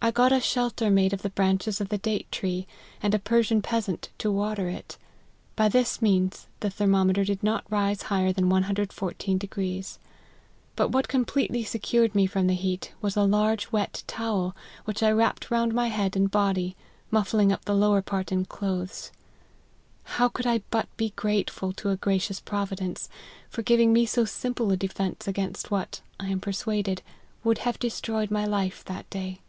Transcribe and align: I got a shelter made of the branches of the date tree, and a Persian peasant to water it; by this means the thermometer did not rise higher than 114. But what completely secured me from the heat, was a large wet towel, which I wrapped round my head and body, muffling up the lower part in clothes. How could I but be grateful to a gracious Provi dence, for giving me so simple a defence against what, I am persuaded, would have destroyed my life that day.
I 0.00 0.12
got 0.12 0.30
a 0.30 0.38
shelter 0.38 0.88
made 0.88 1.12
of 1.12 1.22
the 1.22 1.30
branches 1.30 1.80
of 1.80 1.88
the 1.88 1.98
date 1.98 2.30
tree, 2.30 2.68
and 3.02 3.12
a 3.12 3.18
Persian 3.18 3.60
peasant 3.60 4.10
to 4.18 4.30
water 4.30 4.68
it; 4.68 4.96
by 5.56 5.68
this 5.68 6.00
means 6.00 6.46
the 6.60 6.70
thermometer 6.70 7.24
did 7.24 7.42
not 7.42 7.64
rise 7.72 8.02
higher 8.02 8.32
than 8.32 8.48
114. 8.48 9.40
But 10.76 10.90
what 10.90 11.08
completely 11.08 11.64
secured 11.64 12.14
me 12.14 12.26
from 12.26 12.46
the 12.46 12.54
heat, 12.54 12.92
was 13.00 13.16
a 13.16 13.24
large 13.24 13.72
wet 13.72 14.04
towel, 14.06 14.54
which 14.84 15.02
I 15.02 15.10
wrapped 15.10 15.50
round 15.50 15.74
my 15.74 15.88
head 15.88 16.14
and 16.14 16.30
body, 16.30 16.76
muffling 17.10 17.50
up 17.50 17.64
the 17.64 17.74
lower 17.74 18.00
part 18.00 18.30
in 18.30 18.44
clothes. 18.44 19.10
How 20.04 20.28
could 20.28 20.46
I 20.46 20.58
but 20.70 20.86
be 20.96 21.14
grateful 21.16 21.72
to 21.72 21.90
a 21.90 21.96
gracious 21.96 22.38
Provi 22.38 22.76
dence, 22.76 23.08
for 23.50 23.62
giving 23.62 23.92
me 23.92 24.06
so 24.06 24.24
simple 24.24 24.70
a 24.70 24.76
defence 24.76 25.26
against 25.26 25.72
what, 25.72 26.00
I 26.20 26.28
am 26.28 26.38
persuaded, 26.38 27.02
would 27.42 27.58
have 27.58 27.80
destroyed 27.80 28.30
my 28.30 28.44
life 28.46 28.84
that 28.84 29.10
day. 29.10 29.40